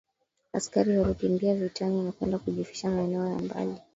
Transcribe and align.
askari 0.53 0.97
walikimbia 0.97 1.55
vitani 1.55 2.01
na 2.03 2.11
kwenda 2.11 2.39
kujificha 2.39 2.89
maeneo 2.89 3.27
ya 3.29 3.35
mbali 3.39 3.75